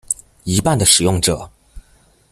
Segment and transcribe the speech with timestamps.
[0.45, 1.47] 一半的使用者